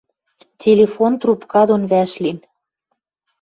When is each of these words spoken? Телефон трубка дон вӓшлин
Телефон 0.63 1.11
трубка 1.21 1.61
дон 1.67 1.83
вӓшлин 1.91 2.37